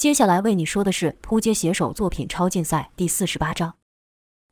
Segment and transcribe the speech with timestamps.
[0.00, 3.74] 接下来为你说的是扑街写手作品超竞赛第四十八章。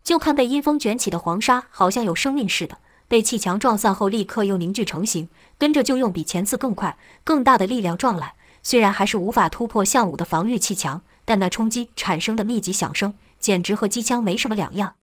[0.04, 2.76] 就看被阴风卷起的黄沙，好像有生命似的，
[3.08, 8.34] 被气墙撞散后，立刻又凝聚成型，跟着就用比前次更快、更大的力量撞来。
[8.62, 14.96] 虽然还是无法突破向武的防御气墙，但那冲击产生的密集响声，简直和机枪没什么两样。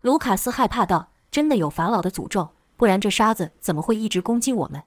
[0.00, 4.84] 卢卡斯害怕道：“真的有法老的诅咒，不然这沙子怎么会一直攻击我们？”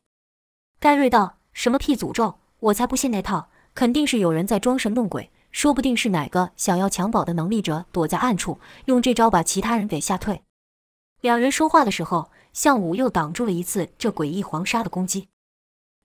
[0.82, 2.40] 盖瑞道：“什么屁诅咒？
[2.62, 3.50] 我才不信那套！
[3.80, 10.42] 肯定是有人在装神弄鬼，说不定是哪个想要抢宝的能力者躲在暗处，用这招把其他人给吓退。”
[11.21, 15.29] 两人说话的时候，项武又挡住了一次这诡异黄沙的攻击，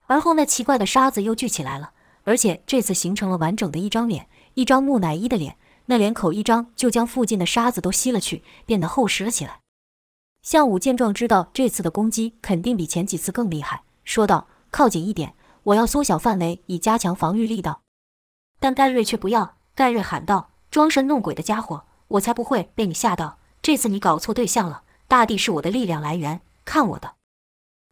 [0.05, 1.91] 而后那奇怪的沙子又聚起来了，
[2.23, 5.57] 而且这次形成了完整的一张脸，一张木乃伊的脸。
[5.87, 9.59] 那脸口一张，就将附近的沙子都吸了去，变得厚实了起来。
[10.41, 15.33] 项武见状，知道这次的攻击肯定比前几次更厉害，说道：“靠紧一点，
[15.65, 17.81] 我要缩小范围，以加强防御力道。”
[18.59, 19.57] 但盖瑞却不要。
[19.75, 23.37] 盖瑞喊道：“装神弄鬼的家伙，我才不会被你吓到！
[23.61, 27.15] 这次你搞错对象了，大地是我的力量来源，看我的！”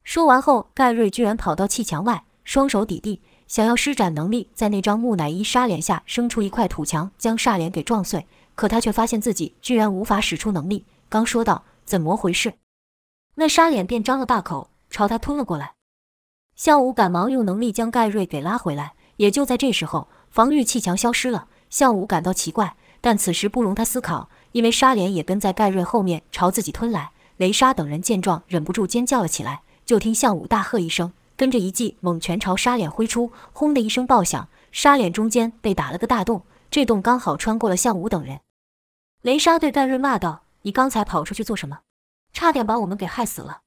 [0.03, 3.21] 说完后，盖瑞居然跑到砌墙外，双手抵地。
[3.45, 8.25] 想要施展能力，在那张木乃伊沙脸下生出一块土墙，将煞脸给撞碎。
[8.55, 10.85] 可他却发现自己居然无法使出能力。
[11.09, 12.53] 刚说道：“怎么回事？”
[13.35, 15.73] 那沙脸便张了大口，朝他吞了过来。
[16.55, 18.93] 项武赶忙用能力将盖瑞给拉回来。
[19.17, 21.47] 也就在这时候，防御气墙消失了。
[21.69, 27.11] 项武感到奇怪，但此时不容他思考，因为沙脸也跟在盖瑞后面朝自己吞来。
[27.37, 29.61] 雷莎等人见状，忍不住尖叫了起来。
[29.85, 31.13] 就听项武大喝一声。
[31.35, 38.39] 跟着一记猛拳朝沙脸挥出，轰的一声爆响，沙脸中间被打了个大洞，这洞刚好穿过了项武等人。
[39.23, 41.79] 雷莎对盖瑞骂道：“你刚才跑出去做什么？
[42.31, 43.61] 差点把我们给害死了。”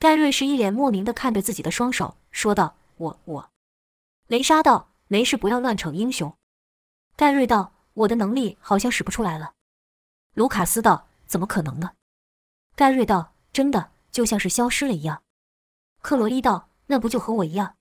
[0.00, 3.50] 盖瑞是一脸莫名的看着自己的双手，说道：“我我。”
[4.26, 6.34] 雷莎道：“没事，不要乱逞英雄。”
[7.16, 9.52] 盖瑞道：“我的能力好像使不出来了。”
[10.34, 11.92] 卢卡斯道：“怎么可能呢？”
[12.74, 15.22] 盖瑞道：“真的，就像是消失了一样。”
[16.02, 16.66] 克罗伊道。
[16.92, 17.76] 那不就和我一样？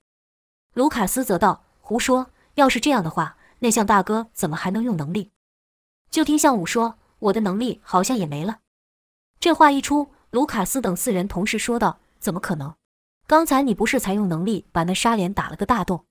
[0.75, 2.29] 卢卡斯则道：“胡说！
[2.53, 5.31] 要是这样的话，那向大哥怎么还能用能力？”
[6.11, 8.59] 就听向武说：“我的能力好像也没了。”
[9.41, 12.75] 这话一出，卢卡斯等四人同时说道：“怎么可能？
[13.27, 16.05] 刚才你不是才用能力把那沙帘打了个大洞？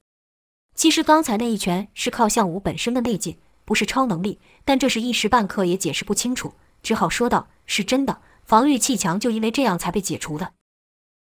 [0.74, 4.38] 其实刚才那一拳是靠向武本身的内劲，不是超能力。
[4.64, 10.52] 但这是一时半刻也解释不清楚，只好说道：是真的，防御气墙就因为这样才被解除的。”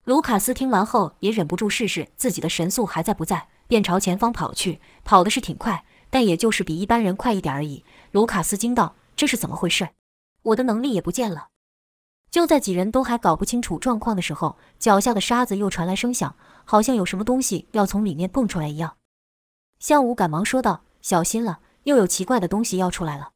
[0.05, 4.79] 卢卡斯听完后也忍不住试试自己的神速还在不在，便朝前方跑去。
[5.03, 7.83] 跑的是挺快，但也就是比一般人快一点而已。
[8.11, 9.89] 卢卡斯惊道：“这是怎么回事？
[10.43, 11.49] 我的能力也不见了！”
[12.31, 16.33] 就在几人都还搞不清楚状况的时候，脚下的沙子又传来声响，
[16.63, 18.95] 好像有什么东西要从里面蹦出来一样。
[19.79, 23.31] 向武赶忙说道：“小心了，又有奇怪的东西要出来了。”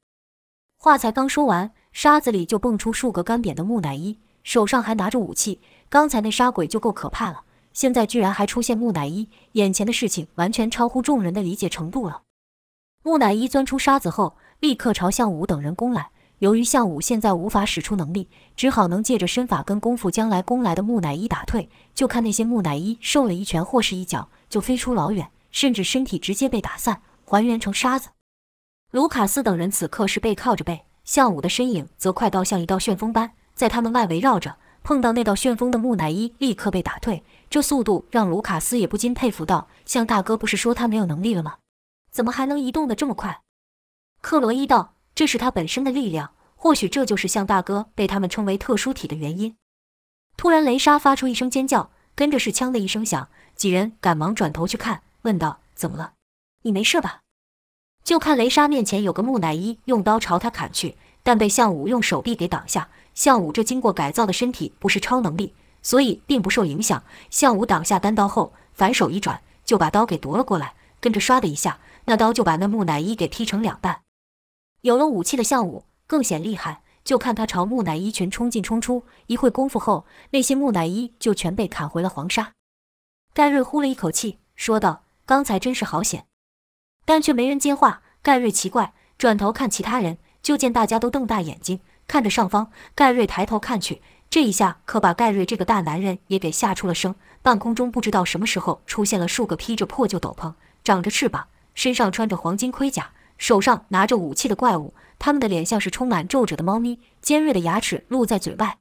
[0.80, 5.60] 话才刚说完，沙子里就蹦出数个干瘪的木乃伊，手上还拿着武器。
[5.90, 12.22] 刚才那杀鬼就够可怕了，现在居然还出现木乃伊，眼前的事情完全超乎众人的理解程度了。
[13.04, 16.12] 木乃伊钻出沙子后，立刻朝向武等人攻来。
[16.40, 21.70] 由于项武现在无法使出能力，只好能借着身法跟功夫将来攻来的木乃伊打退。
[21.94, 28.10] 就看那些木乃伊受了一拳或是一脚，就飞出老远，甚至身体直接被打散，还原成沙子。
[28.92, 34.58] 卢卡斯等人此刻是背靠着背，项武的身影则快到像一道旋风般在他们外围绕着。
[34.84, 41.56] 碰到那道旋风的木乃伊立刻被打退，这速度让卢卡斯也不禁佩服道：“向大哥不是说他没有能力了吗？
[42.12, 43.42] 怎么还能移动的这么快？”
[44.22, 49.56] 克罗伊道：“这是他本身的力量，或许这就是向大哥被他们称为特殊体的原因。”
[50.38, 56.14] 突然，雷莎发出一声尖叫，跟着是枪的一声响，几人赶忙转头去看，问道：“怎么了？
[56.64, 57.22] 你没事吧？”
[58.04, 62.90] 就看雷莎面前有个木乃伊用刀朝他砍去，但被向武用手臂给挡下。
[63.16, 67.02] 项武这经过改造的身体不是超能力，所以并不受影响。
[67.30, 74.02] 项武挡下单刀后，反手一转，就把刀给夺了过来，跟着唰的一下，那刀就把那木乃伊给劈成两半。
[74.86, 82.52] 有了武器的项武更显厉害，就看他朝木乃伊群冲进冲出，一会功夫后，那些木乃伊就全被砍回了黄沙。
[83.34, 86.28] 盖瑞呼了一口气，说道：“刚才真是好险。”
[87.04, 88.04] 但却没人接话。
[88.22, 91.80] 盖瑞奇怪，转头看其他人，就见大家都瞪大眼睛。
[92.06, 97.16] 看着上方，盖瑞抬头看去，这一下可把盖瑞这个大男人也给吓出了声。
[97.42, 100.54] 半空中不知道什么时候出现了数个披着破旧斗篷、
[100.84, 104.94] 长着翅膀、身上穿着黄金盔甲、手上拿着武器的怪物。
[105.18, 108.78] 他们的脸像是充满皱褶的猫咪，尖锐的牙齿露在嘴外。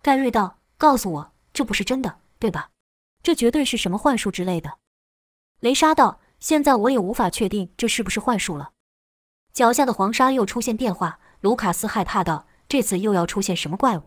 [0.00, 2.70] 盖瑞道：“告诉我，这不是真的，对吧？
[3.22, 4.78] 这绝对是什么幻术之类的。”
[5.60, 8.70] 雷莎道：“现在我也无法确定这是不是幻术了。
[9.52, 14.02] 脚下的黄沙又出现变化，卢卡斯害怕道：“这次又要出现什么怪物？”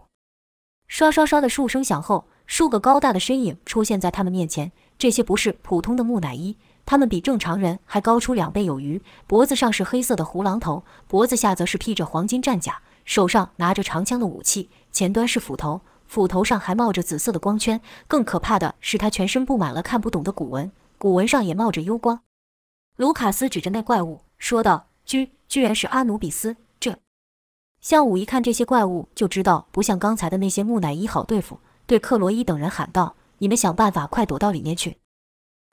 [0.87, 4.71] 刷刷刷的数声响后，数个高大的身影出现在他们面前。
[4.97, 9.01] 这些不是普通的木乃伊，他们比正常人还高出两倍有余。
[9.27, 17.79] 脖子上是黑色的胡狼头，脖子下则是披着黄金战甲，手上拿着长枪的武器，前端是斧头，斧头上还冒着紫色的光圈。
[18.07, 22.21] 更可怕的是，他全身布满了看不懂的古文，古文上也冒着幽光。
[22.97, 26.57] 卢卡斯指着那怪物说道：“居，居然是阿努比斯！
[26.79, 26.97] 这……”
[27.79, 33.15] 向武一看这些怪物，就知道不像刚才的那些木乃伊好对付，对克罗伊等人喊道。
[33.39, 34.97] 你们想办法，快躲到里面去！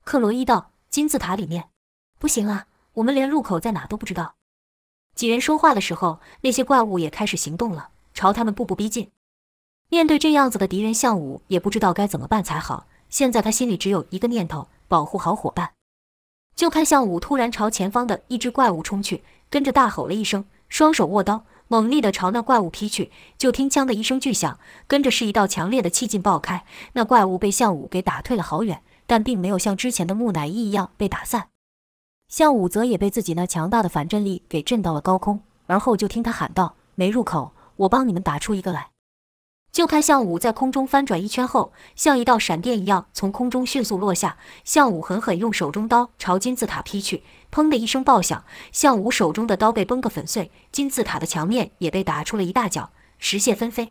[0.05, 1.69] 克罗伊道：“金字塔里面，
[2.19, 4.35] 不行啊，我们连入口在哪都不知道。”
[5.15, 9.13] 几人说话的时候，那些怪物也开始行动了，朝他们步步逼近。
[9.91, 12.89] 面对这样子的敌人，项武也不知道该怎么办才好。
[13.09, 15.71] 现在他心里只有一个念头：保护好伙伴。
[16.57, 21.45] 就看项武突然朝前方的一只怪物冲去，跟着大吼了一声，双手握刀。
[21.69, 24.59] 猛力地朝那怪物劈去，就听“枪”的一声巨响，
[24.89, 26.65] 跟着是一道强烈的气劲爆开。
[26.95, 31.49] 那怪物被项武给打退了好远，但并没有像之前的木乃伊一样被打散。
[32.29, 38.91] 项武则也被自己那强大的反震力给震到了高空，而后就听他喊道：“没入口，我帮你们打出一个来。”
[39.73, 44.37] 就看项武在空中翻转一圈后，像一道闪电一样从空中迅速落下。
[44.65, 53.91] 项武狠狠用手中刀朝金字塔劈去，砰的一声爆响，项武手中的刀被崩个粉碎，金字塔的墙面也被打出了一大角，石屑纷飞。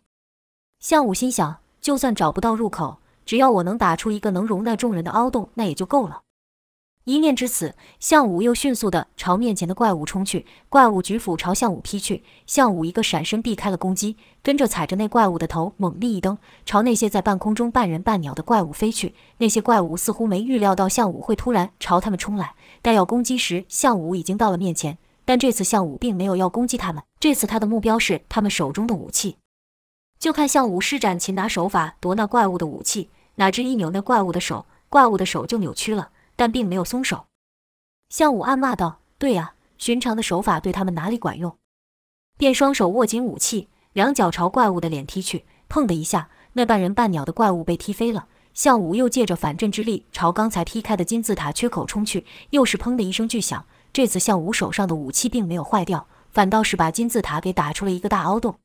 [0.78, 6.22] 项武心想，就算找不到入口，只要我能打出一个能容纳众人的凹洞，那也就够了。
[7.04, 10.46] 一念至此，项武又迅速地朝面前的怪物冲去。
[10.70, 19.14] 怪物举斧朝项武劈去，项武一个闪身避开了攻击，跟着踩着那怪物的头猛力一蹬，朝那些在半空中半人半鸟的怪物飞去。
[19.36, 24.96] 那些怪物似乎没预料到项武会突然朝他们冲来，待要攻击时，项武已经到了面前。
[25.26, 29.36] 但这次项武并没有要攻击他们，这次他的目标是他们手中的武器。
[30.18, 33.08] 就看项武施展擒拿手法夺那怪物的武器，
[33.38, 36.10] 哪知一扭那怪物的手，怪物的手就扭曲了。
[36.36, 37.26] 但并没有松手，
[38.10, 41.58] 向武暗骂道：“对呀，寻常的手法对他们哪里管用？”
[42.38, 45.44] 便双手握紧武器，两脚朝怪物的脸踢去。
[45.68, 48.28] 砰的一下，那半人半鸟的怪物被踢飞了。
[48.54, 53.66] 向武又借着反震之力朝刚才踢开的金字塔缺口冲去，又是砰的一声巨响。
[53.92, 58.60] 这次向武手上的武器并没有坏掉，反倒是把金字塔给打出了一个大凹洞。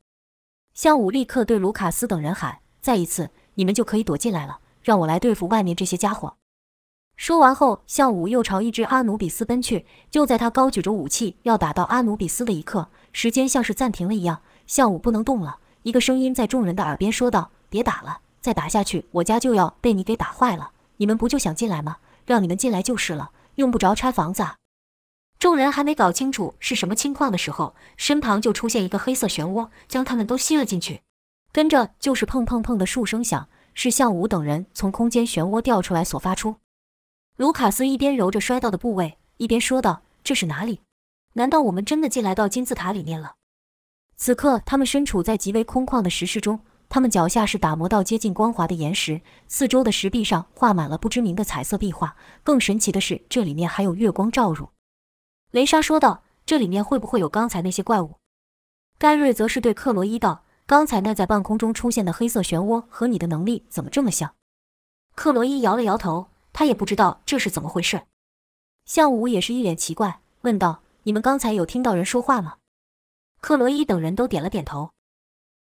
[0.74, 6.36] 向武立刻对卢卡斯等人喊：“再一次，你们就可以躲进来了，让我来对付外面这些家伙。”
[7.16, 9.86] 说完后，项武又朝一只阿努比斯奔去。
[10.10, 15.58] 就在他高举着武器要打到阿努比斯的一刻，时间像是暂停了一样，项武不能动了。
[15.82, 20.72] 一个声音在众人的耳边说道：“别打了，再打下去，我家就要被你给打坏了。
[20.96, 21.98] 你们不就想进来吗？
[22.26, 24.44] 让你们进来就是了，用不着拆房子。”。
[25.38, 31.02] 众人还没搞清楚是什么情况的时候，身旁就出现一个黑色漩涡，将他们都吸了进去。
[31.52, 36.56] 跟着就是砰砰砰的数声响，是向武等人从空间漩涡掉出来所发出。
[37.36, 40.80] 卢卡斯一边揉着摔到的部位，一边说道：“这是哪里？
[41.34, 43.34] 难道我们真的进来到金字塔里面了？”
[44.16, 52.16] 此刻，他们身处在极为空旷的石室中，他们脚下是打磨到接近光滑的岩石，四周的石壁上画满了不知名的彩色壁画。
[52.44, 54.68] 更神奇的是，这里面还有月光照入。
[55.50, 58.14] 雷莎说道：“这里面会不会有刚才那些怪物？”
[58.96, 64.34] 盖瑞则是对克罗伊道：“刚才那在半空中出现的黑色漩涡和你的能力怎么这么像？”
[65.14, 66.28] 克罗伊摇了摇头。
[66.56, 68.02] 他也不知道这是怎么回事，
[68.84, 72.58] 向武也是一脸奇怪，问道：“你们刚才有听到人说话吗？”
[73.42, 74.92] 克罗伊等人都点了点头。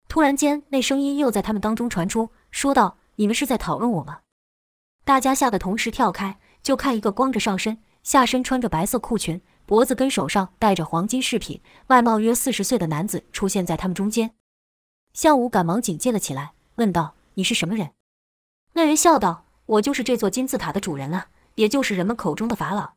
[0.10, 4.20] 突然间，那声音又在他们当中传出，说道：“你们是在讨论我吗？”
[5.06, 14.36] 大家吓得同时跳开，就看一个光着上身，下身穿着白色裤裙，脖子跟手上戴着黄金饰品，外貌约四十岁的男子出现在他们中间。
[15.14, 17.92] 项武赶忙警戒了起来，问道：“你是什么人？”
[18.74, 19.46] 那人笑道。
[19.68, 22.94] 我就是这座金字塔的主人了，也就是人们口中的法老。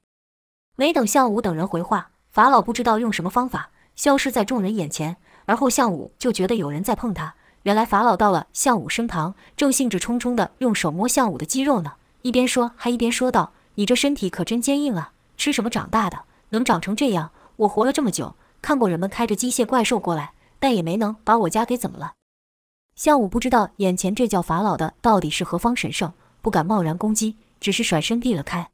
[0.75, 7.37] 没等项武等人回话，法老不知道用什么方法消失在众人眼前，而后项武就觉得有人在碰他。
[7.63, 11.93] 原来法老到了项武身旁，正兴致冲冲地用手摸项武的肌肉呢，
[12.23, 17.31] 一边说还一边说道：“你这身体可真坚硬啊，吃什么长大的，能长成这样？
[17.57, 22.15] 我活了这么久，看过人们开着机械怪兽过来，但也没能把我家给怎么了。”
[22.95, 26.13] 项武不知道眼前这叫法老的到底是何方神圣。
[26.41, 28.71] 不敢贸然攻击，只是甩身避了开。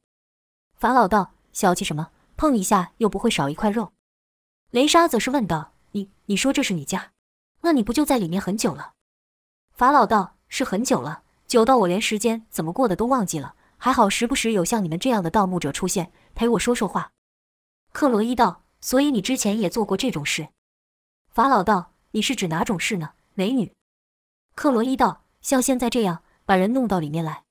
[0.75, 2.11] 法老道：“小气什么？
[2.37, 3.93] 碰一下又不会少一块肉。”
[4.73, 7.13] 雷莎则是问道：“你你说这是你家？
[7.61, 8.95] 那你不就在里面很久了？”
[9.73, 13.55] 法老道：“是很久了，久到我连时间怎么过的都忘记了。
[13.77, 17.13] 还好时不时有像你们这样的盗墓者出现，陪我说说话。
[17.93, 20.49] 克罗伊道：“所以你之前也做过这种事？”
[21.40, 23.73] 法老道：“你是指哪种事呢，美女？”
[24.54, 27.44] 克罗伊道：“像现在这样，把人弄到里面来。”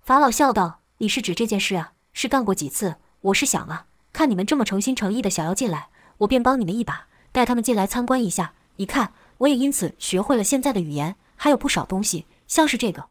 [0.00, 1.94] 法老笑道：“你是指这件事啊？
[2.12, 2.98] 是干过几次？
[3.22, 8.54] 我是想啊，看你们这么诚心诚意的想要进来，我便帮你们一把，带他们进来参观一下。
[8.76, 13.08] 你看，我也因此学会了现在的语言，还有不少东西，像是这个。”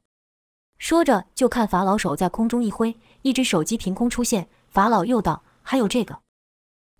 [0.79, 4.47] 说着，就看法老手在空中一挥，一只手机凭空出现。
[4.69, 6.21] 法老又道：“还有这个。”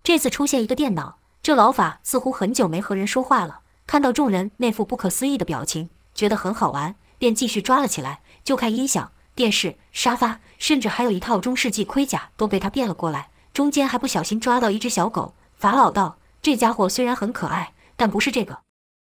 [0.04, 3.60] 这次出现一个电脑，这老法似乎很久没和人说话了。
[3.86, 8.20] 看到众人那副不可思议的表情，觉得很好玩，便继续抓了起来。
[8.44, 13.30] 就看音响、电视、沙发，甚至还有一套中世纪盔甲都被他变了过来。
[13.54, 15.34] 中间还不小心抓到一只小狗。
[15.56, 18.58] 法老道：“这家伙虽然很可爱，但不是这个。”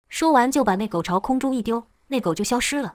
[0.09, 2.95] 说完就把那狗朝空中一丢，那狗就消失了。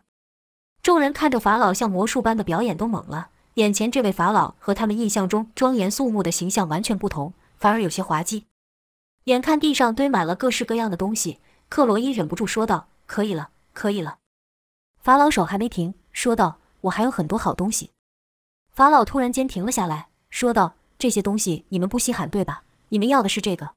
[0.81, 3.27] 众人看着法老像魔术般的表演，都懵了。
[3.55, 8.45] 眼前这位法老和他们印象中庄严肃穆的形象完全不同，反而有些滑稽。
[9.25, 14.17] 眼看地上堆满了各式各样的东西，克罗伊忍不住说道：“可以了，可以了。”
[15.01, 17.91] 法老手还没停，说道：“我还有很多好东西。”
[18.73, 22.63] 法老突然间停了下来，说道：“这些东西你们不稀罕对吧？
[22.89, 23.71] 你们要的是这个。”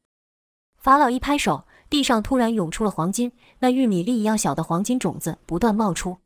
[0.81, 6.19] 法老一拍手，地上突然涌出了黄金，那玉米粒一样小的黄金种子不断冒出。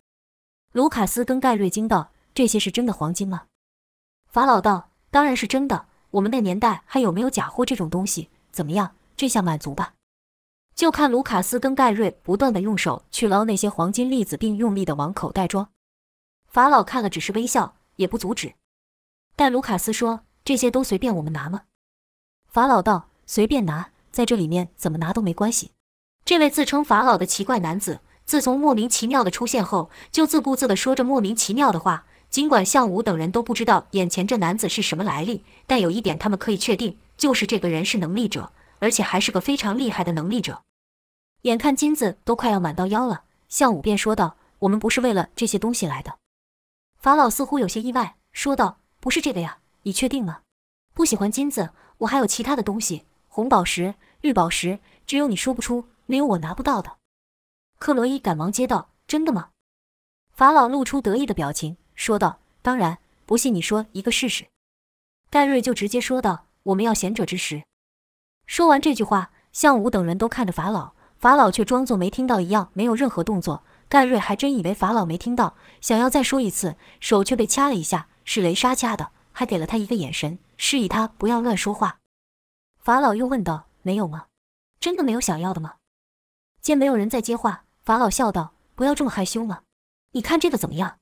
[0.72, 3.44] 卢卡斯跟盖瑞惊道：“这些是真的黄金吗？”
[4.30, 5.87] 法老道：“当然是真的。
[6.10, 8.30] 我们那年代还有没有假货这种东西？
[8.50, 9.92] 怎么样，这下满足吧？”
[10.75, 15.68] 就看卢卡斯跟盖瑞不断的用手去捞那些黄金粒子，并用力的往口袋装。
[16.46, 18.54] 法老看了，只是微笑，也不阻止。
[19.34, 21.62] 但卢卡斯说：“这些都随便我们拿吗？”
[22.48, 25.72] 法老道：“随便拿，在这里面怎么拿都没关系。”
[26.25, 28.00] 这位自称法老的奇怪男子。
[28.25, 32.06] 自从莫名其妙的出现后，就自顾自地说着莫名其妙的话。
[32.30, 40.62] 尽管向武等人都不知道眼前这男子是什么来历，但有一点他们可以确定，就是这个人是能力者，而且还是个非常厉害的能力者。
[41.42, 46.18] 眼看金子都快要满到腰了，向武便说道：“我们不是为了这些东西来的。”
[46.99, 50.42] 法老似乎有些意外，说道：“不是这个呀，你确定吗？
[50.94, 56.97] 不喜欢金子，我还有其他的东西，红宝石、绿宝石，只有你说不出，没有我拿不到的。”
[57.78, 59.50] 克罗伊赶忙接道：“真的吗？”
[60.35, 64.49] 法老露出得意的表情，说道：“当然，不信你说一个试试。”
[65.30, 67.62] 盖瑞就直接说道：“我们要贤者之石。”
[68.49, 73.62] 说完这句话，向武等人都看着法老，法老却装作没听到一样，没有任何动作。
[73.90, 81.99] 盖瑞还真以为法老没听到，想要再说一次，手却被掐了一下，是雷莎掐的，还给了他一个眼神，示意他不要乱说话。
[82.78, 84.25] 法老又问道：“没有吗？
[84.81, 85.75] 真的没有想要的吗？”
[86.62, 87.64] 见没有人再接话。
[87.85, 89.61] 法老笑道：“不要这么害羞嘛，
[90.12, 90.97] 你看这个怎么样？”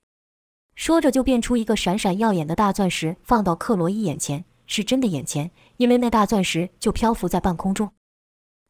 [0.75, 7.93] 说着就变出一个闪闪耀眼的大钻石，放到克罗伊眼前，是真的眼前，因为那大钻石就漂浮在半空中。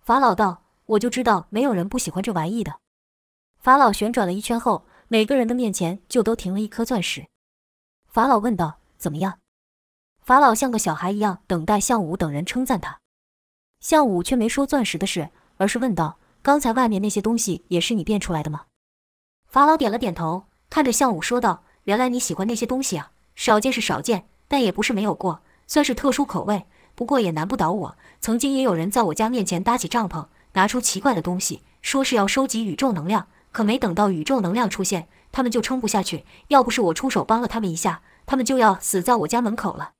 [0.00, 2.80] 法老道：“我就知道没有人不喜欢这玩意的。”
[3.58, 7.26] 法老旋转了一圈后，每个人的面前就都停了一颗钻石。
[8.06, 9.40] 法老问道：“怎么样？”
[10.22, 13.00] 法老像个小孩一样等待项武等人称赞他，
[13.80, 16.18] 项武却没说钻石的事，而是问道。
[16.42, 18.66] 刚才外面那些东西也是你变出来的吗？
[19.48, 26.64] 法老点了点头，看着项武说道：“原来你喜欢那些东西啊，少见是少见，但也不是没有过，算是特殊口味。
[26.94, 27.96] 不过也难不倒我。
[28.20, 33.26] 曾经也有人在我家面前搭起帐篷，拿出奇怪的东西，说是要收集宇宙能量。
[33.52, 36.24] 可没等到宇宙能量出现，他们就撑不下去。
[36.48, 39.92] 要不是我出手帮了他们一下，他们就要死在我家门口了。”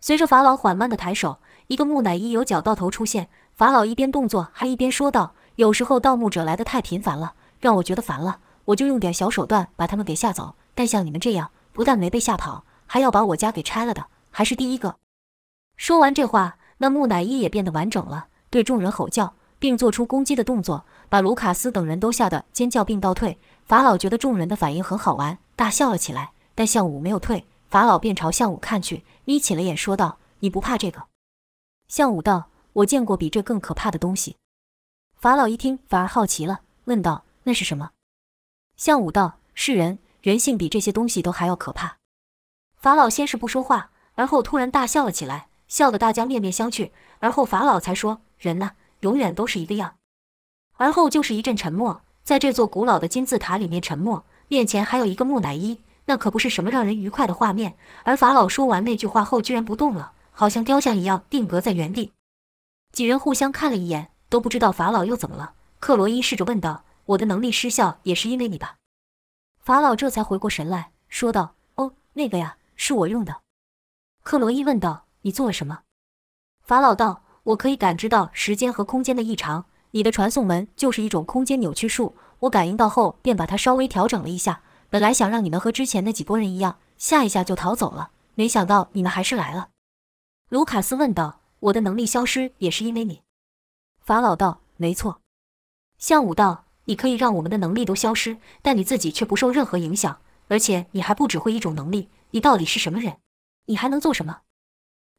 [0.00, 3.28] 随着法老缓慢的抬手，一个木乃伊由脚到头出现。
[3.54, 5.34] 法老一边动作，还一边说道。
[5.56, 10.56] 有时候盗墓者来的太频繁了，让我觉得烦了，我就用点小手段把他们给吓走。
[10.74, 14.96] 但像你们这样，不但没被吓跑，还要把我家给拆了的，还是第一个。
[15.76, 23.38] 说完这话，那木乃伊也变得完整了，对众人吼叫，并做出攻击的动作，把卢卡斯等人都吓得尖叫并倒退。
[23.64, 26.32] 法老觉得众人的反应很好玩，大笑了起来。
[26.56, 31.04] 但项武没有退，法老便朝项武看去，眯起了眼，说道：“你不怕这个？”
[31.86, 34.36] 项武道：“我见过比这更可怕的东西。”
[35.16, 37.92] 法老一听，反而好奇了，问道：“那是什么？”
[38.76, 41.98] 项武道：“是人，人性比这些东西都还要可怕。”
[42.76, 46.90] 法老先是不说话，而后突然大笑了起来，笑得大家面面相觑。
[47.20, 49.96] 而后法老才说：“人呢，永远都是一个样。”
[50.76, 54.24] 而后就是一阵沉默，在这座古老的金字塔里面沉默。
[54.48, 57.76] 面前还有一个木乃伊，那可不是什么让人愉快的画面。
[58.02, 62.12] 而法老说完那句话后，居然不动了，好像雕像一样定格在原地。
[62.92, 64.10] 几人互相看了一眼。
[64.30, 65.52] 都不知道法老又怎么了。
[65.78, 68.78] 克罗伊试着问道：“我的能力失效也是因为你吧？”
[69.62, 73.43] 法老这才回过神来说道：“哦，那个呀，是我用的。
[74.24, 75.82] 克罗伊问道：“你做了什么？”
[76.64, 79.66] 法老道：“我可以感知到时间和空间的异常。
[79.90, 84.62] 你的传送门就是一种空间扭曲术，我感应到后便把它稍微调整了一下。
[84.88, 89.68] 本来想让你们和之前那几拨人一样，吓一下就逃走了，没想到你们还是来了。”
[90.48, 93.20] 卢卡斯问道：“我的能力消失也是因为你？”
[94.00, 95.20] 法老道：“没错。”
[95.98, 103.18] 向武道：“你可以让我们的能力都消失，但你自己却不受任何影响，而且你还不只会一种能力，你到底是什么人？
[103.66, 104.42] 你还能做什么？”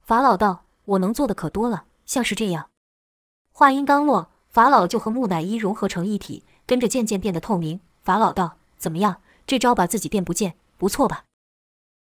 [0.04, 2.70] 法老道：“我能做的可多了，像是这样。”
[3.52, 7.80] 话音刚落，法老就和木乃伊融合成一体，跟着渐渐变得透明。
[8.04, 9.22] 法老道：“怎么样？
[9.48, 11.26] 这招把自己变不见，不错吧？”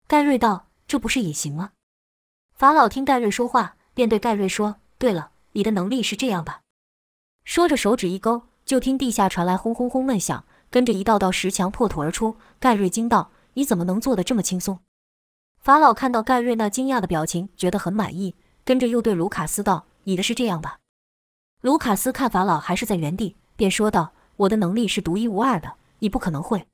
[0.07, 1.71] 盖瑞道：“这不是隐形吗？”
[2.55, 6.61] 法老听盖瑞说话，便对盖瑞说：“对了，你的能力是这样吧？”
[7.43, 8.43] 说着手指一勾。
[8.65, 12.35] 就听地下传来轰轰轰闷响，跟着一道道石墙破土而出。
[12.59, 14.79] 盖瑞惊道：“你怎么能做的这么轻松？”
[15.65, 20.77] 法老看到盖瑞那惊讶的表情，觉得很满意，跟着又对卢卡斯道：“你的是这样吧？”
[21.61, 26.67] 卢卡斯看法老还是在原地，便说道：“我的能力是独一无二的，你不可能会。”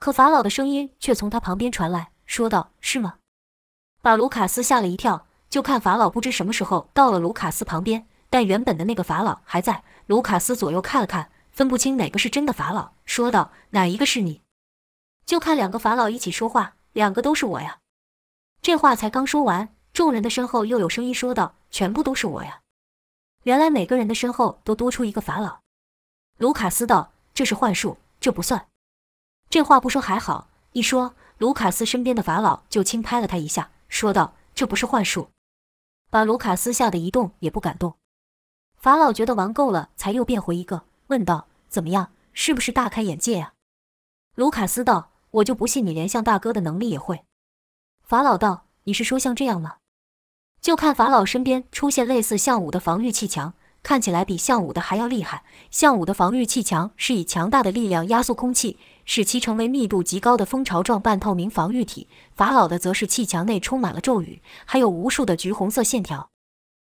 [0.00, 3.18] 可法老的声音却从他旁边传来，说道：“是吗？”
[4.02, 5.26] 把卢卡斯吓了一跳。
[5.48, 9.84] 就看法老不知什么时候到了卢卡斯旁边，但原本的那个法老还在。
[10.06, 14.42] 卢卡斯左右看了看，分不清哪个是真的法老，说道：“哪一个是你？
[15.24, 17.78] 就看两个法老一起说话，两个都是我呀。”
[18.60, 22.60] 这话才刚说完，众人的身后又有声音说道：“全部都是我呀！”
[23.44, 25.60] 原来每个人的身后都多出一个法老。
[26.36, 28.68] 卢卡斯道：“这是幻术，这不算。”
[29.48, 35.30] 这话不说还好，一说，卢卡斯身边的法老就轻拍了他一下，说道：“这不是幻术。”
[36.10, 37.94] 把卢卡斯吓得一动也不敢动。
[38.76, 43.54] 法老觉得玩够了，才又变回一个，问道：“怎么样，是不是大开眼界呀？”
[44.34, 47.24] 卢卡斯道：“我就不信你连像大哥的能力也会。”
[48.08, 49.74] 法老道：“你是说像这样吗？”
[50.62, 55.42] 就看法老身边出现类似项武的防御气墙，看起来比项武的还要厉害。
[55.70, 62.08] 项武的防御气墙是以强大的力量压缩空气，使其成为密度极高的蜂巢状半透明防御体。
[62.34, 66.30] 法老的则是气墙内充满了咒语，还有无数的橘红色线条。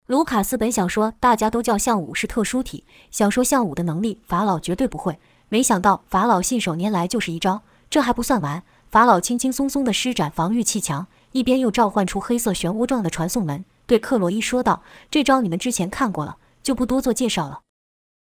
[0.05, 5.17] 卢卡斯本想说大家都叫项武是特殊体，想说项武的能力法老绝对不会，
[5.49, 7.63] 没想到法老信手拈来就是一招。
[7.89, 17.61] 这还不算完，法老轻轻松松地施展防御气墙，一边又召唤出黑色漩涡状的传送门，对克洛伊说道：“这招你们之前看过了，就不多做介绍了。”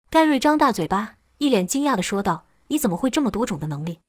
[0.09, 3.99] 盖瑞张大嘴巴，一脸惊讶地说道：“你怎么会这么多种的能力？”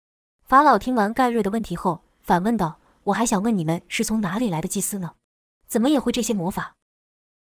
[0.49, 5.13] 法老听完盖瑞的问题后，反问道：“我还想问你们是从哪里来的祭司呢？
[5.67, 6.77] 怎么也会这些魔法？”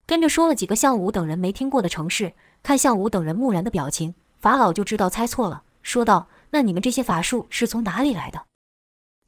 [0.05, 8.43] 跟着说了几个项武等人没听过的城市，看向武等人木然的表情，法老就知道猜错了，说道：“那你们这些法术是从哪里来的？”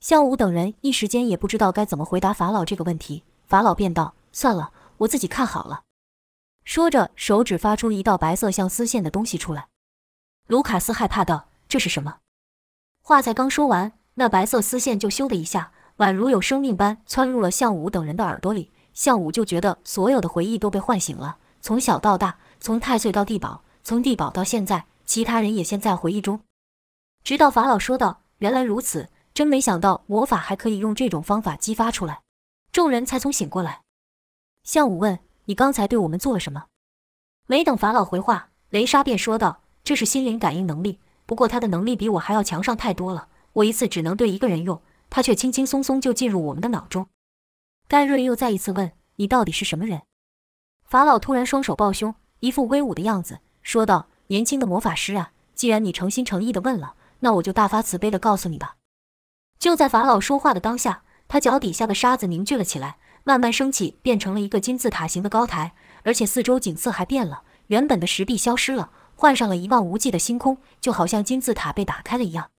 [0.02, 5.84] 项武等人一时间也不知道该怎么回答法老这个问题，法老便道：“算了，我自己看好了。”
[6.66, 9.68] 说着，手指发出一道白色像丝线的东西出来。
[10.48, 12.18] 卢卡斯害怕道：“这是什么？”
[13.04, 18.72] 话才刚说完，那白色丝线就咻的一下，宛如有生命般窜入了项武等人的耳朵里。
[18.96, 26.42] 项武就觉得所有的回忆都被唤醒了，从小到大，从太岁到地宝，从地宝到现在，其他人也陷在回忆中。
[27.24, 32.22] 直到法老说道：“原来如此，真没想到魔法还可以用这种方法激发出来。”
[32.72, 33.82] 众人才从醒过来。
[34.64, 36.66] 项武问：“你刚才对我们做了什么？”
[37.48, 43.28] 没等法老回话，雷莎便说道：“这是心灵感应能力，不过他的能力比我还要强上太多了。
[43.54, 47.08] 我一次只能对一个人用，他却轻轻松松就进入我们的脑中。”
[47.90, 50.04] 盖瑞又再一次问：“你到底是什么人？”
[50.88, 58.78] 法老突然双手抱胸，一副威武的样子，说道：“年轻的魔法师啊，既然你诚心诚意的问了，那我就大发慈悲的告诉你吧。”
[59.62, 72.50] 就在法老说话的当下，他脚底下的沙子凝聚了起来，慢慢升起，变成了一个金字塔形的高台，而且四周景色还变了，原本的石壁消失了，换上了一望无际的星空，就好像金字塔被打开了一样。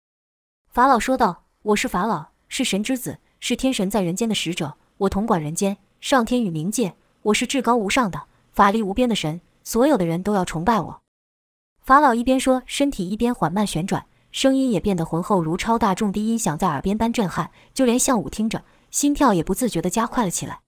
[0.70, 1.42] 法老说道
[1.74, 6.94] ：“我是法老，是神之子，是天神在人间的使者。”我统管人间，上天与冥界。
[7.22, 11.02] 我是至高无上的、法力无边的神，所有的人都要崇拜我。
[11.82, 17.50] 法老一边说，身体一边缓慢旋转，声音也变得浑厚，如超大重低音响在耳边般震撼。
[17.72, 20.60] 就连向武听着，心跳也不自觉地加快了起来。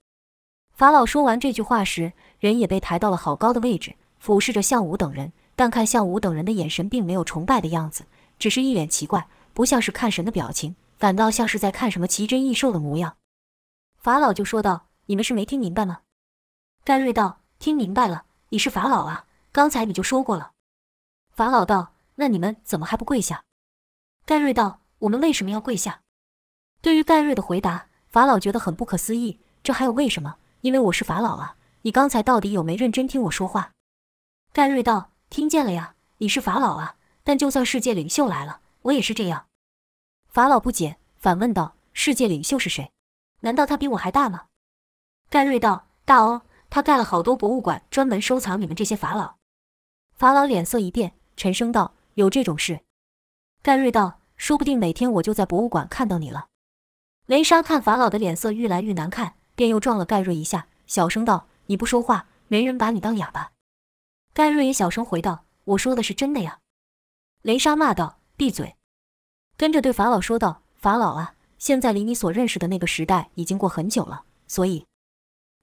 [0.75, 5.33] 法老说完这句话时，人也被抬到了好高的位置，俯视着向武等人。
[5.57, 8.05] 但看向武等人的眼神，并没有崇拜的样子，
[8.39, 13.17] 只是一脸奇怪，不像是看神的表情，反倒像是在看什么奇珍异兽的模样。
[13.97, 16.01] 法老就说道：“你们是没听明白吗？”
[16.85, 20.51] 盖瑞道：“听明白了，你是法老啊，刚才你就说过了。”
[21.33, 23.45] 法老道：“那你们怎么还不跪下？”
[24.27, 26.01] 盖瑞道：“我们为什么要跪下？”
[26.81, 30.37] 对于盖瑞的回答，法老觉得很不可思议，这还有为什么？
[30.63, 31.57] 因为我是法老啊！
[31.83, 33.73] 你刚才到底有没认真听我说话？
[34.51, 36.97] 盖瑞道：“听见了呀，你是法老啊！
[37.23, 39.47] 但就算世界领袖来了，我也是这样。”
[40.33, 42.93] 法老不解，反问道：“世界领袖是谁？
[43.41, 44.47] 难道他比我还大吗？”
[45.29, 49.35] 盖瑞道：“大哦，他盖了好多博物馆，专门收藏你们这些法老。”
[50.17, 52.81] 法老脸色一变，沉声道：“有这种事？”
[53.65, 56.49] 盖瑞道：“说不定哪天我就在博物馆看到你了。”
[57.25, 63.53] 雷莎看法老的脸色愈来愈难看，便又撞了盖瑞一下，小声道：“你不说话，没人把你当哑巴。”
[64.35, 66.59] 盖瑞也小声回道：“我说的是真的呀。”
[67.41, 68.77] 雷莎骂道：“闭嘴！”
[69.57, 74.85] 跟着对法老说道：“法老啊，现在离你所认识的那个时代已经过很久了，所以……”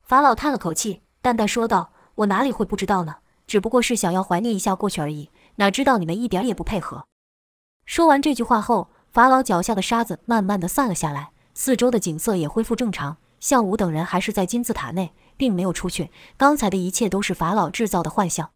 [0.01, 3.17] 法老叹了口气，淡淡说道：“我哪里会不知道呢？
[3.45, 5.29] 只不过是想要怀念一下过去而已。
[5.57, 7.05] 哪知道你们一点也不配合。”
[7.91, 11.31] 说完这句话后，法老脚下的沙子慢慢的散了下来。
[11.53, 16.09] 四周的景色也恢复正常，项武等人还是在金字塔内，并没有出去。
[16.37, 18.51] 刚才的一切都是法老制造的幻象。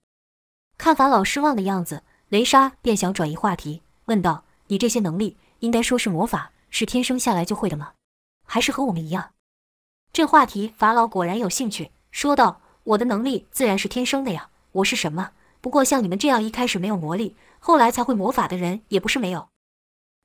[0.77, 7.91] 看法老失望的样子，雷莎便想转移话题，问道：“你这些能力，应该说是魔法，是天生下来就会的吗？
[8.45, 9.31] 还是和我们一样？”
[10.13, 12.61] 这话题，法老果然有兴趣，说道
[12.95, 14.47] ：“我的能力自然是天生的呀。
[14.71, 15.31] 我是什么？
[15.65, 19.49] 不过像你们这样一开始没有魔力，后来才会魔法的人，也不是没有。”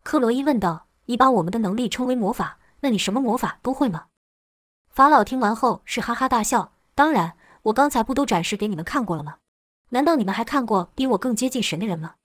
[0.05, 4.09] 克罗伊问道：“你把我们的能力称为魔法？”那你什么魔法都会吗？
[4.91, 6.75] 法老听完后是哈哈大笑。
[6.95, 9.39] 当然，我刚才不都展示给你们看过了吗？
[9.89, 12.17] 难道你们还看过比我更接近神的人吗？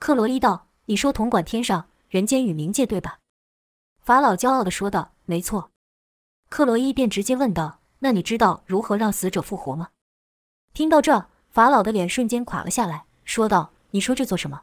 [0.00, 3.20] 克罗伊道：“你说统管天上、人间与冥界，对吧？”
[4.02, 5.70] 法老骄傲地说道：“没错。”
[6.50, 9.90] 克罗伊便直接问道：“那你知道如何让死者复活吗？”
[10.74, 14.62] 听到这，法老的脸瞬间垮了下来，说道：“你说这做什么？”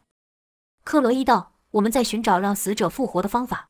[0.84, 3.70] 克罗伊道：“我们在寻找让死者复活的方法。”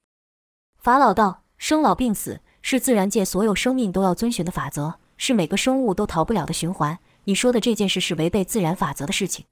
[0.80, 6.98] 法老道：“生老病死是自然界所有生命都要遵循的法则，是每个生物都逃不了的循环。
[7.26, 9.46] 你说的这件事是违背自然法则的事情。”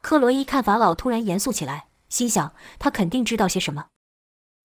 [0.00, 3.86] 克罗伊看法老突然严肃起来，心想他肯定知道些什么，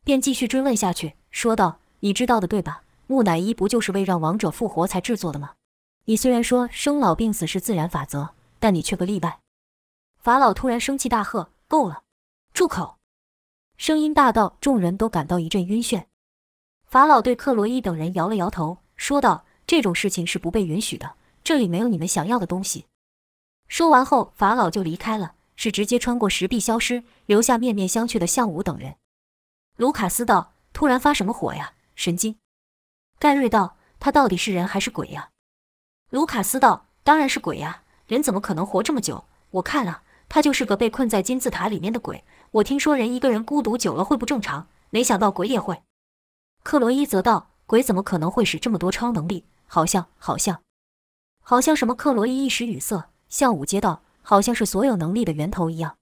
[0.05, 2.83] 便继续追问下去，说道：“你知道的对吧？
[3.07, 5.53] 木乃伊不就是为让亡者复活才制作的吗？
[6.09, 9.41] 你虽然说生老病死是自然法则，但你却个例外。”
[10.17, 12.01] 法老突然生气大喝：“够了，
[12.51, 12.97] 住口！”
[13.77, 16.05] 声音大到众人都感到一阵晕眩。
[16.87, 22.87] 法老对克罗伊等人摇了摇头，说道：“这种事情是不被允许的，这里没有你们想要的东西。”
[23.69, 28.95] 说完后，法老就离开了，是直接穿过石壁消失，留下面面相觑的项武等人。
[29.75, 31.73] 卢卡斯道：“突然发什么火呀？
[31.93, 32.39] 神经！”
[33.19, 35.29] 盖瑞道：“他到底是人还是鬼呀？”
[36.09, 39.25] 卢卡斯道：“当然是鬼呀，人怎么可能活这么久？
[39.51, 45.83] 我看啊，他就是个被困在金字塔里面的鬼。”我听说人一个人孤独久了会不正常，没想到鬼也会。
[46.63, 49.45] 克罗伊则道：“鬼怎么可能会使这么多超能力？
[49.67, 50.61] 好像，好像，
[51.43, 55.97] 好像什么？”克罗伊一时语塞，向武接道：“好像是所有能力的源头一样。”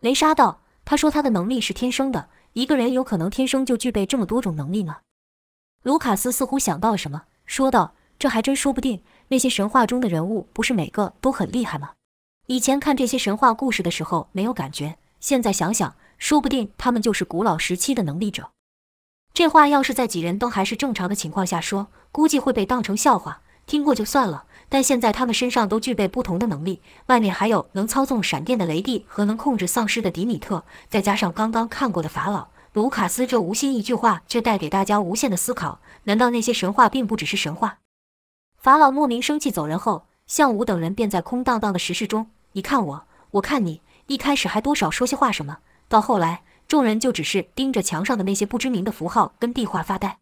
[0.00, 4.98] 雷莎道：“他说他的能力是天生的，一个人有可能天生就具备这么多种能力吗？”
[5.82, 9.02] 卢卡斯似乎想到了什么，说道：“这还真说不定。
[9.32, 11.92] 那些神话中的人物不是每个都很厉害吗？
[12.48, 18.50] 以前看这些神话故事的时候没有感觉。”现在想想，说不定他们就是古老时期的能力者。
[19.32, 24.44] 这话要是在几人都还是正常的情况下说，估计会被当成笑话，听过就算了。
[24.68, 35.80] 但现在他们身上都具备不同的能力，外面还有能操纵闪电的雷帝和能控制丧尸的迪米特，再加上刚刚看过的法老卢卡斯，这无心一句话却带给大家无限的思考。
[36.02, 37.78] 难道那些神话并不只是神话？
[38.62, 43.82] 法老莫名生气走人后，项武等人便在空荡荡的石室中，你看我，我看你。
[44.06, 50.20] 一开始还多少说些话什么，到后来众人就只是盯着墙上的那些不知名的符号跟壁画发呆。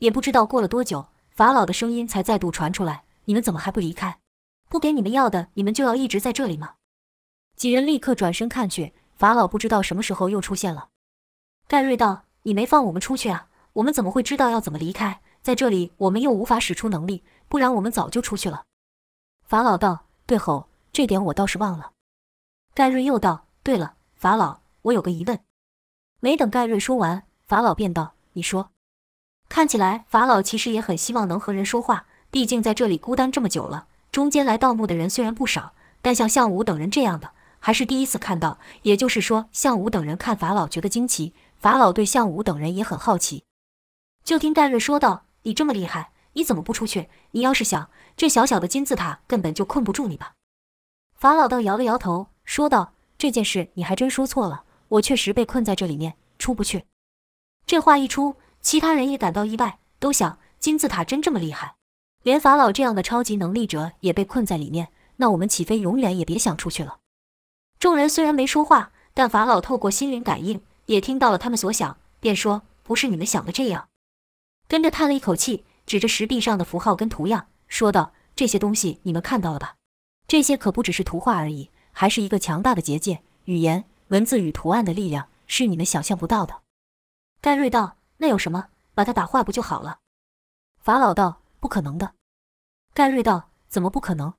[0.00, 4.18] 也不知道过了多久，法老的声音才再度传出来：“你们怎么还不离开？
[4.68, 6.74] 不给你们要的，你们就要一直在这里吗？”
[7.54, 10.88] 几人立刻转身看去，法老不知道什么时候又出现了。
[11.68, 13.46] 盖瑞道：“你没放我们出去啊？
[13.74, 15.20] 我们怎么会知道要怎么离开？
[15.42, 18.64] 在这里我们又无法使出能力，不然我们早就出去了。”
[19.44, 21.92] 法老道：“对吼，这点我倒是忘了。”
[22.72, 25.38] 盖瑞又道：“对了，法老，我有个疑问。”
[26.20, 28.70] 没等盖瑞说完，法老便道：“你说。”
[29.50, 33.86] 看起来法老其实也很希望能和人说话，毕竟在这里孤单这么久了。
[34.10, 38.58] 中间来盗墓的人虽然不少，但像项武等人这样的还是第一次看到。
[38.80, 43.44] 也就是说，项武等人看法老觉得惊奇，法老对项武等人也很好奇。
[44.24, 47.08] 就听盖瑞说道：“你这么厉害，你怎么不出去？
[47.32, 50.34] 你要是想，这小小的金字塔根本就困不住你吧？”
[51.14, 52.28] 法老道摇了摇头。
[52.44, 56.86] 说道：“这件事你还真说错了，我确实被困在这里面，出不去。”
[57.64, 61.76] 这话一出，其他人也感到意外，都想金字塔真这么厉害？
[62.24, 66.98] 连法老这样的超级能力者也被困在里面，那我们起飞永远也别想出去了。
[67.78, 73.88] 众人虽然没说话，但法老透过心灵感应也听到了他们所想，便说：“不是你们想的这样。”
[74.66, 79.76] 跟着叹了一口气，指着石壁上的符号跟图样，说道：“这些东西你们看到了吧？
[80.26, 86.62] 这些可不只是图画而已，还是一个强大的结界，语言、文字与图案的力量是你们想象不到的。”
[87.40, 88.68] 盖瑞道：“那有什么？
[88.94, 89.98] 把它打坏不就好了？”
[90.80, 92.14] 法老道：“不可能的。”
[92.94, 94.34] 盖瑞道：“怎么不可能？”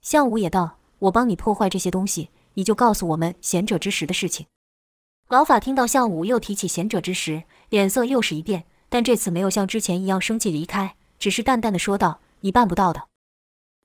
[0.00, 4.46] 向武也道：“我帮你破坏这些东西。”你就告诉我们贤者之石的事情。
[5.28, 8.64] 老法听到向武又提起贤者之石，脸色又是一变，
[8.96, 13.08] 但这次没有像之前一样生气离开，只是淡淡的说道：“你办不到的。”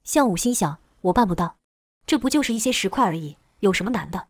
[0.06, 1.58] 项武心想：我办不到，
[2.06, 4.28] 这不就是一些石块而已，有什么难的？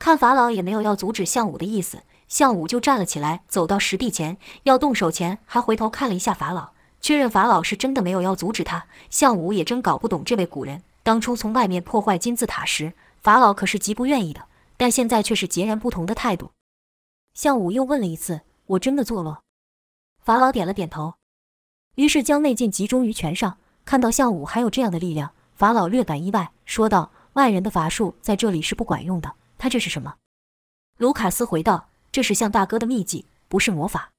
[0.00, 8.84] 看法老也没有要阻止项武的意思，项武就站了起来，走到石壁前要动手前，还回头看了一下法老，确认法老是真的没有要阻止他。
[9.08, 12.92] 项武也真搞不懂这位古人当初从外面破坏金字塔时。
[13.20, 16.50] 法老可是极不愿意的，但现在却是截然不同的态度。
[17.34, 19.42] 项武又问了一次：“我真的做了？”
[20.22, 21.14] 法老点了点头，
[21.96, 23.58] 于是将内劲集中于拳上。
[23.84, 29.34] 看到项武还有这样的力量，法老略感意外，说道：“外人的法术在这里是不管用的。
[29.58, 30.14] 他这是什么？”
[30.98, 34.12] 卢卡斯回道：“这是向大哥的秘籍，不是魔法。”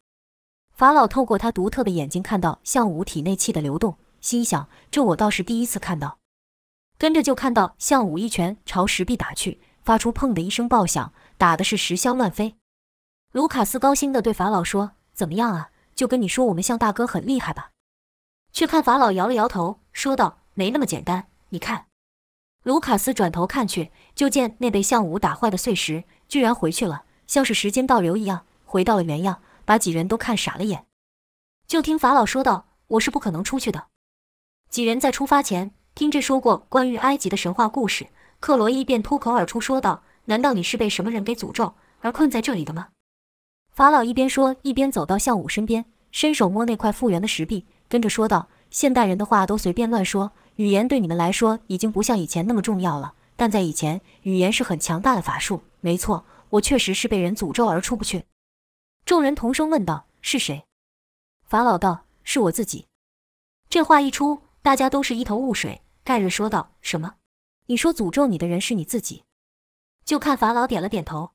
[0.76, 6.18] 法老透过他独特的眼睛看到项武体内气的流动，心想：“这我倒是第一次看到。”
[7.00, 12.56] 跟着就看到项武一拳朝石壁打去，发出砰的一声爆响，打的是石箱乱飞。
[13.32, 15.70] 卢卡斯高兴地对法老说：“怎么样啊？
[15.96, 17.72] 就跟你说，我们向大哥很厉害吧？”
[18.54, 21.28] 却看法老摇了摇头，说道：“没那么简单。
[21.50, 21.86] 你看。”
[22.64, 30.86] 卢卡斯转头看去，就见那被项武打坏的碎石居然回去了，像是时间倒流一样，回到了原样，把几人都看傻了眼。
[31.68, 33.88] 就听法老说道：“我是不可能出去的。”
[34.70, 35.74] 几人在出发前。
[35.96, 38.08] 听着说过关于埃及的神话故事，
[38.40, 42.88] 克罗伊便脱口而出说道：“难道你是被什么人给诅咒而困在这里的吗？”
[43.74, 53.16] 法老一边说，一边走到项武身边，伸手摸那块复原的石壁，跟着说道：“现代人的话都随便乱说，语言对你们来说已经不像以前那么重要了。
[53.36, 55.64] 但在以前，语言是很强大的法术。
[55.82, 58.26] 没错，我确实是被人诅咒而出不去。”
[59.06, 60.66] 众人同声问道：“是谁？”
[61.44, 62.86] 法老道：“是我自己。”
[63.70, 64.42] 这话一出。
[64.62, 65.82] 大家都是一头雾水。
[66.06, 67.16] 盖瑞说道：“什么？
[67.66, 69.24] 你说诅咒你的人是你自己？”
[70.06, 71.32] 就看法老点了点头。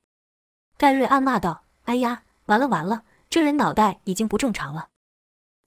[0.75, 4.89] 盖瑞暗骂道：“哎呀，完了完了，这人脑袋已经不正常了。”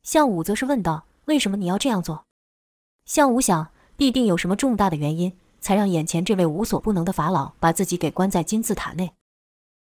[0.03, 2.27] 项武则是问道：“为什么你要这样做？”
[3.07, 9.14] 项武想，必定有什么重大的原因，才让眼前这位无所不能的法老把自己给关在金字塔内。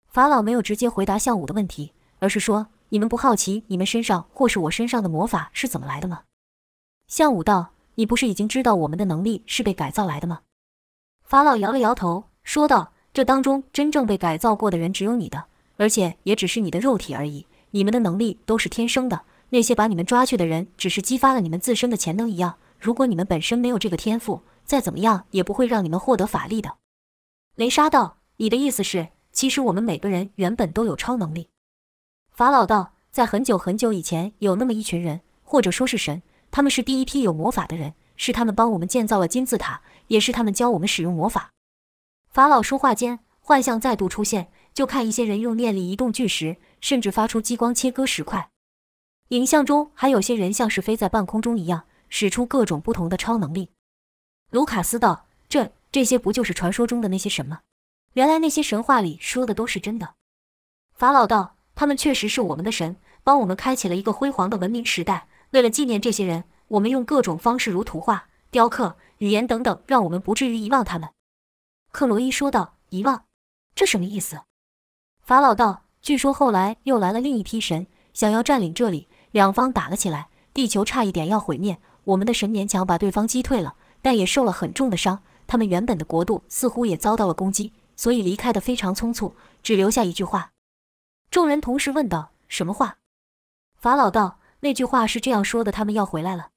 [0.10, 6.24] 法老没有直接回答项武的问题，而是说：“你们不好奇你们身上或是我身上的魔法是怎么来的吗？”
[7.08, 10.42] 项武道：“你不是已经知道我们的能力是被改造来的吗？”
[11.24, 15.46] 法老摇了摇头，说道：“这当中真正被改造过的人只有你的，
[15.78, 17.48] 而且也只是你的肉体而已。
[17.72, 22.58] 你们的能力都是天生的，那些把你们抓去的人只是激发了你们自身的潜能一样。
[22.80, 26.76] 如果你们本身没有这个天赋，再怎么样也不会让你们获得法力的。”
[27.56, 31.50] 雷莎道：“你的意思是，其实我们每个人原本都有超能力？”
[32.32, 41.52] 法老道：“在很久很久以前，有那么一群人，或者说是神。”他们是第一批有魔法的人，是他们帮我们建造了金字塔，也是他们教我们使用魔法。
[42.30, 48.52] 法老说话间，幻象再度出现，就看一些人用念力移动巨石，甚至发出激光切割石块。
[49.30, 53.72] 影像中还有些人像是飞在半空中一样，使出各种不同的超能力。
[54.52, 57.62] 卢卡斯道：“这这些不就是传说中的那些神吗？
[58.14, 60.14] 原来那些神话里说的都是真的。”
[60.94, 71.10] 法老道：“他们确实是我们的神，帮我们开启了一个辉煌的文明时代。”为了纪念这些人，我们用各种方式，如图画、雕刻、语言等等，让我们不至于遗忘他们。”
[71.92, 72.76] 克罗伊说道。
[72.90, 73.26] “遗忘？
[73.74, 74.42] 这什么意思？”
[75.28, 81.80] 法老道：“据说后来又来了另一批神，想要占领这里，两方打了起来，地球差一点要毁灭。
[82.06, 85.22] 我们的神勉强把对方击退了，但也受了很重的伤。
[85.46, 90.52] 他们原本的国度似乎也遭到了攻击，所以离开的非常匆促，只留下一句话。”
[91.30, 93.00] 众人同时问道：“什么话？”
[93.76, 94.40] 法老道。
[94.62, 96.52] 那句话是这样说的：他们要回来了。